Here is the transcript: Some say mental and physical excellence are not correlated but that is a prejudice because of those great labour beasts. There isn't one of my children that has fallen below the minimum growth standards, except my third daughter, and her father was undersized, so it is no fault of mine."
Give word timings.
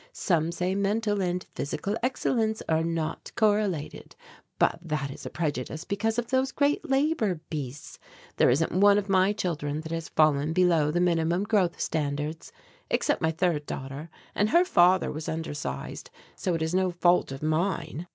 Some 0.13 0.51
say 0.51 0.73
mental 0.73 1.21
and 1.21 1.45
physical 1.53 1.95
excellence 2.01 2.63
are 2.67 2.83
not 2.83 3.31
correlated 3.35 4.15
but 4.57 4.79
that 4.81 5.11
is 5.11 5.27
a 5.27 5.29
prejudice 5.29 5.83
because 5.83 6.17
of 6.17 6.31
those 6.31 6.51
great 6.51 6.89
labour 6.89 7.39
beasts. 7.51 7.99
There 8.37 8.49
isn't 8.49 8.71
one 8.73 8.97
of 8.97 9.09
my 9.09 9.31
children 9.31 9.81
that 9.81 9.91
has 9.91 10.09
fallen 10.09 10.53
below 10.53 10.89
the 10.89 10.99
minimum 10.99 11.43
growth 11.43 11.79
standards, 11.79 12.51
except 12.89 13.21
my 13.21 13.29
third 13.29 13.67
daughter, 13.67 14.09
and 14.33 14.49
her 14.49 14.65
father 14.65 15.11
was 15.11 15.29
undersized, 15.29 16.09
so 16.35 16.55
it 16.55 16.63
is 16.63 16.73
no 16.73 16.89
fault 16.89 17.31
of 17.31 17.43
mine." 17.43 18.07